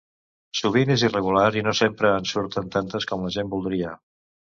[0.59, 3.93] Sovint és irregular i no sempre en surten tantes com la gent voldria.